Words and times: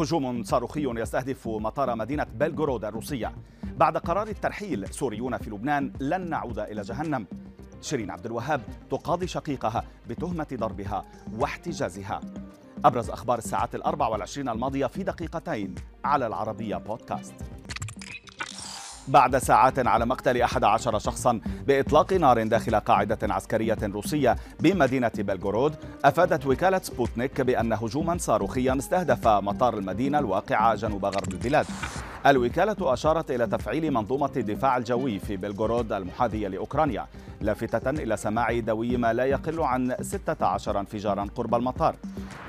هجوم 0.00 0.42
صاروخي 0.42 1.00
يستهدف 1.00 1.48
مطار 1.48 1.94
مدينة 1.94 2.26
بلغورود 2.34 2.84
الروسية. 2.84 3.32
بعد 3.76 3.96
قرار 3.96 4.28
الترحيل 4.28 4.88
سوريون 4.88 5.38
في 5.38 5.50
لبنان 5.50 5.92
لن 6.00 6.30
نعود 6.30 6.58
إلى 6.58 6.82
جهنم. 6.82 7.26
شيرين 7.80 8.10
عبد 8.10 8.26
الوهاب 8.26 8.60
تقاضي 8.90 9.26
شقيقها 9.26 9.84
بتهمة 10.08 10.46
ضربها 10.54 11.04
واحتجازها. 11.38 12.20
أبرز 12.84 13.10
أخبار 13.10 13.38
الساعات 13.38 13.74
الأربع 13.74 14.08
والعشرين 14.08 14.48
الماضية 14.48 14.86
في 14.86 15.02
دقيقتين 15.02 15.74
على 16.04 16.26
العربية 16.26 16.76
بودكاست. 16.76 17.34
بعد 19.10 19.38
ساعات 19.38 19.86
على 19.86 20.06
مقتل 20.06 20.42
11 20.42 20.98
شخصا 20.98 21.40
بإطلاق 21.66 22.12
نار 22.12 22.46
داخل 22.46 22.76
قاعدة 22.76 23.18
عسكرية 23.22 23.78
روسية 23.82 24.36
بمدينة 24.60 25.10
بلغورود 25.18 25.74
أفادت 26.04 26.46
وكالة 26.46 26.78
سبوتنيك 26.78 27.40
بأن 27.40 27.72
هجوما 27.72 28.18
صاروخيا 28.18 28.78
استهدف 28.78 29.28
مطار 29.28 29.78
المدينة 29.78 30.18
الواقع 30.18 30.74
جنوب 30.74 31.04
غرب 31.04 31.32
البلاد. 31.32 31.66
الوكالة 32.26 32.76
أشارت 32.80 33.30
إلى 33.30 33.46
تفعيل 33.46 33.90
منظومة 33.90 34.30
الدفاع 34.36 34.76
الجوي 34.76 35.18
في 35.18 35.36
بلغورود 35.36 35.92
المحاذية 35.92 36.48
لأوكرانيا 36.48 37.06
لافتة 37.40 37.90
إلى 37.90 38.16
سماع 38.16 38.58
دوي 38.58 38.96
ما 38.96 39.12
لا 39.12 39.24
يقل 39.24 39.60
عن 39.60 39.96
16 40.00 40.80
انفجارا 40.80 41.26
قرب 41.36 41.54
المطار. 41.54 41.96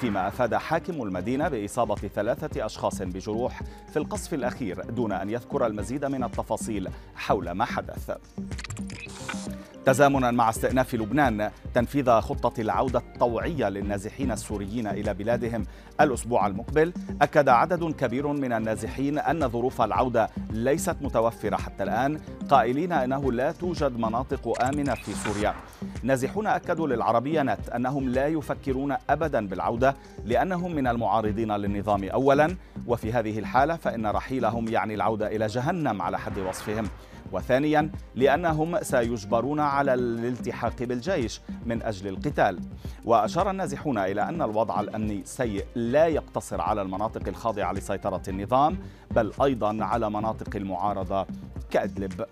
فيما 0.00 0.28
أفاد 0.28 0.54
حاكم 0.54 1.02
المدينة 1.02 1.48
بإصابة 1.48 1.94
ثلاثة 1.94 2.66
أشخاص 2.66 3.02
بجروح 3.02 3.62
في 3.92 3.96
القصف 3.96 4.34
الأخير 4.34 4.80
دون 4.80 5.12
أن 5.12 5.30
يذكر 5.30 5.66
المزيد 5.66 6.04
من 6.04 6.24
التفاصيل 6.24 6.88
حول 7.16 7.50
ما 7.50 7.64
حدث. 7.64 8.10
تزامنا 9.88 10.30
مع 10.30 10.48
استئناف 10.48 10.94
لبنان 10.94 11.50
تنفيذ 11.74 12.10
خطة 12.10 12.60
العودة 12.60 12.98
الطوعية 12.98 13.68
للنازحين 13.68 14.32
السوريين 14.32 14.86
إلى 14.86 15.14
بلادهم 15.14 15.66
الأسبوع 16.00 16.46
المقبل. 16.46 16.92
أكد 17.22 17.48
عدد 17.48 17.84
كبير 17.84 18.26
من 18.26 18.52
النازحين 18.52 19.18
أن 19.18 19.48
ظروف 19.48 19.82
العودة 19.82 20.28
ليست 20.50 20.96
متوفرة 21.00 21.56
حتى 21.56 21.82
الآن. 21.82 22.20
قائلين 22.48 22.92
أنه 22.92 23.32
لا 23.32 23.52
توجد 23.52 23.98
مناطق 23.98 24.62
آمنة 24.62 24.94
في 24.94 25.12
سوريا. 25.12 25.54
نازحون 26.02 26.46
أكدوا 26.46 26.88
للعربية 26.88 27.42
نت 27.42 27.68
أنهم 27.68 28.08
لا 28.08 28.26
يفكرون 28.26 28.96
أبدا 29.10 29.46
بالعودة 29.46 29.96
لأنهم 30.24 30.74
من 30.74 30.86
المعارضين 30.86 31.52
للنظام 31.52 32.04
أولا. 32.04 32.56
وفي 32.86 33.12
هذه 33.12 33.38
الحالة 33.38 33.76
فإن 33.76 34.06
رحيلهم 34.06 34.68
يعني 34.68 34.94
العودة 34.94 35.36
إلى 35.36 35.46
جهنم 35.46 36.02
على 36.02 36.18
حد 36.18 36.38
وصفهم. 36.38 36.88
وثانيا 37.32 37.90
لأنهم 38.14 38.82
سيجبرون 38.82 39.60
على 39.60 39.77
الالتحاق 39.82 40.82
بالجيش 40.82 41.40
من 41.66 41.82
أجل 41.82 42.08
القتال. 42.08 42.58
وأشار 43.04 43.50
النازحون 43.50 43.98
إلى 43.98 44.22
أن 44.22 44.42
الوضع 44.42 44.80
الأمني 44.80 45.22
سيء 45.24 45.64
لا 45.74 46.06
يقتصر 46.06 46.60
على 46.60 46.82
المناطق 46.82 47.28
الخاضعة 47.28 47.72
لسيطرة 47.72 48.22
النظام 48.28 48.78
بل 49.10 49.32
أيضا 49.42 49.84
على 49.84 50.10
مناطق 50.10 50.56
المعارضة 50.56 51.26
كأدلب. 51.70 52.26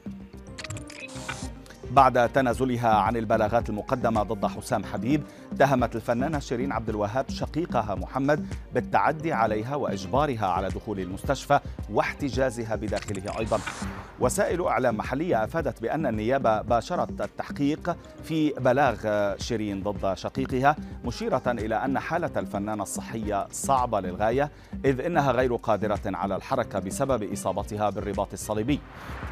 بعد 1.92 2.28
تنازلها 2.28 2.88
عن 2.88 3.16
البلاغات 3.16 3.70
المقدمة 3.70 4.22
ضد 4.22 4.46
حسام 4.46 4.84
حبيب 4.84 5.22
اتهمت 5.52 5.96
الفنانة 5.96 6.38
شيرين 6.38 6.72
عبد 6.72 6.88
الوهاب 6.88 7.30
شقيقها 7.30 7.94
محمد 7.94 8.46
بالتعدي 8.74 9.32
عليها 9.32 9.76
وإجبارها 9.76 10.46
على 10.46 10.68
دخول 10.68 11.00
المستشفى 11.00 11.60
واحتجازها 11.90 12.76
بداخله 12.76 13.38
أيضا. 13.38 13.60
وسائل 14.20 14.66
إعلام 14.66 14.96
محلية 14.96 15.44
أفادت 15.44 15.82
بأن 15.82 16.06
النيابة 16.06 16.62
باشرت 16.62 17.20
التحقيق 17.20 17.96
في 18.24 18.50
بلاغ 18.50 18.96
شيرين 19.38 19.82
ضد 19.82 20.14
شقيقها 20.14 20.76
مشيرة 21.04 21.42
إلى 21.46 21.74
أن 21.84 21.98
حالة 21.98 22.30
الفنانة 22.36 22.82
الصحية 22.82 23.46
صعبة 23.50 24.00
للغاية 24.00 24.50
إذ 24.84 25.00
إنها 25.00 25.32
غير 25.32 25.54
قادرة 25.54 26.00
على 26.06 26.36
الحركة 26.36 26.78
بسبب 26.78 27.32
إصابتها 27.32 27.90
بالرباط 27.90 28.32
الصليبي. 28.32 28.80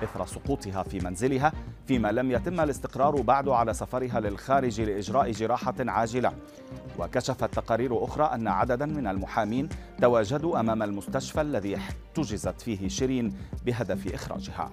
إثر 0.03 0.27
سقوطها 0.27 0.83
في 0.83 1.01
منزلها 1.01 1.53
فيما 1.87 2.13
لم 2.13 2.31
يتم 2.45 2.61
الاستقرار 2.61 3.21
بعد 3.21 3.49
على 3.49 3.75
سفرها 3.75 4.21
للخارج 4.21 4.81
لإجراء 4.81 5.31
جراحة 5.31 5.75
عاجلة. 5.81 6.33
وكشفت 6.99 7.55
تقارير 7.55 8.05
أخرى 8.05 8.25
أن 8.25 8.49
عددا 8.49 8.87
من 8.87 9.07
المحامين 9.07 9.69
تواجدوا 10.01 10.61
أمام 10.61 10.83
المستشفى 10.83 11.41
الذي 11.41 11.77
احتجزت 11.77 12.61
فيه 12.61 12.89
شيرين 12.89 13.37
بهدف 13.67 14.15
إخراجها. 14.15 14.71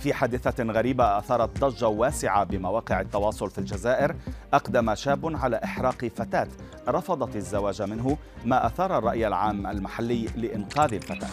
في 0.00 0.14
حادثة 0.14 0.64
غريبة 0.64 1.18
أثارت 1.18 1.64
ضجة 1.64 1.88
واسعة 1.88 2.44
بمواقع 2.44 3.00
التواصل 3.00 3.50
في 3.50 3.58
الجزائر 3.58 4.16
أقدم 4.54 4.94
شاب 4.94 5.36
على 5.36 5.60
إحراق 5.64 6.04
فتاة 6.16 6.48
رفضت 6.88 7.36
الزواج 7.36 7.82
منه 7.82 8.16
ما 8.44 8.66
أثار 8.66 8.98
الرأي 8.98 9.26
العام 9.26 9.66
المحلي 9.66 10.26
لإنقاذ 10.36 10.94
الفتاة. 10.94 11.28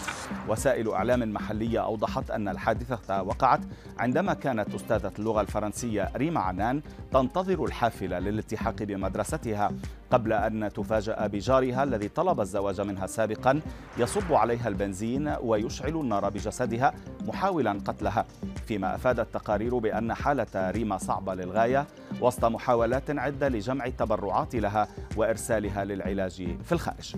وسائل 0.47 0.89
إعلام 0.91 1.33
محلية 1.33 1.83
أوضحت 1.83 2.31
أن 2.31 2.47
الحادثة 2.47 3.21
وقعت 3.21 3.59
عندما 3.99 4.33
كانت 4.33 4.75
أستاذة 4.75 5.11
اللغة 5.19 5.41
الفرنسية 5.41 6.11
ريما 6.15 6.39
عنان 6.39 6.81
تنتظر 7.11 7.65
الحافلة 7.65 8.19
للالتحاق 8.19 8.83
بمدرستها 8.83 9.71
قبل 10.11 10.33
أن 10.33 10.69
تفاجأ 10.73 11.27
بجارها 11.27 11.83
الذي 11.83 12.07
طلب 12.07 12.41
الزواج 12.41 12.81
منها 12.81 13.07
سابقا 13.07 13.61
يصب 13.97 14.33
عليها 14.33 14.67
البنزين 14.67 15.35
ويشعل 15.41 15.95
النار 15.95 16.29
بجسدها 16.29 16.93
محاولا 17.27 17.71
قتلها. 17.71 18.25
فيما 18.67 18.95
أفادت 18.95 19.33
تقارير 19.33 19.77
بأن 19.77 20.13
حالة 20.13 20.71
ريما 20.71 20.97
صعبة 20.97 21.35
للغاية 21.35 21.87
وسط 22.21 22.45
محاولات 22.45 23.09
عدة 23.09 23.49
لجمع 23.49 23.85
التبرعات 23.85 24.55
لها 24.55 24.87
وإرسالها 25.17 25.85
للعلاج 25.85 26.57
في 26.63 26.71
الخارج. 26.71 27.15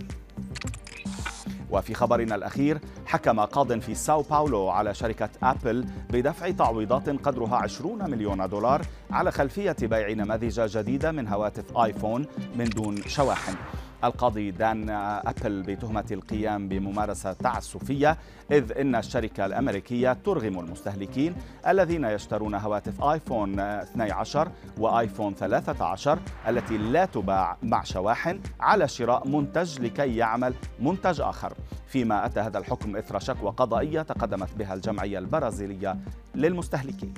وفي 1.76 1.94
خبرنا 1.94 2.36
الأخير 2.36 2.80
حكم 3.06 3.40
قاض 3.40 3.80
في 3.80 3.96
ساو 3.96 4.22
باولو 4.22 4.70
على 4.70 4.94
شركة 4.94 5.30
أبل 5.44 5.86
بدفع 6.10 6.52
تعويضات 6.52 7.10
قدرها 7.10 7.56
20 7.56 8.10
مليون 8.10 8.50
دولار 8.50 8.82
على 9.12 9.32
خلفية 9.32 9.76
بيع 9.82 10.12
نماذج 10.12 10.62
جديدة 10.78 11.12
من 11.12 11.28
هواتف 11.28 11.78
آيفون 11.78 12.26
من 12.56 12.66
دون 12.66 12.98
شواحن. 13.08 13.56
القاضي 14.06 14.52
دان 14.52 14.90
أبل 14.90 15.62
بتهمة 15.62 16.06
القيام 16.12 16.68
بممارسة 16.68 17.34
تعسفية 17.34 18.18
إذ 18.52 18.78
إن 18.78 18.96
الشركة 18.96 19.46
الأمريكية 19.46 20.18
ترغم 20.26 20.60
المستهلكين 20.60 21.36
الذين 21.68 22.04
يشترون 22.04 22.56
هواتف 22.56 23.04
آيفون 23.04 23.60
12 23.60 24.52
وآيفون 24.78 25.34
13 25.34 26.20
التي 26.48 26.78
لا 26.78 27.06
تباع 27.06 27.58
مع 27.64 27.84
شواحن 27.84 28.40
على 28.60 28.88
شراء 28.88 29.28
منتج 29.28 29.82
لكي 29.82 30.16
يعمل 30.16 30.54
منتج 30.80 31.22
آخر. 31.22 31.54
فيما 31.88 32.26
أتى 32.26 32.40
هذا 32.40 32.58
الحكم 32.58 32.96
إثر 32.96 33.20
شكوى 33.20 33.52
قضائية 33.52 34.02
تقدمت 34.02 34.50
بها 34.58 34.74
الجمعية 34.74 35.20
البرازيلية 35.20 35.98
للمستهلكين. 36.36 37.14